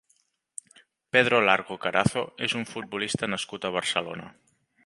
Pedro 1.15 1.43
Largo 1.49 1.77
Carazo 1.85 2.25
és 2.49 2.57
un 2.63 2.67
futbolista 2.73 3.33
nascut 3.35 3.69
a 3.71 3.75
Barcelona. 3.81 4.31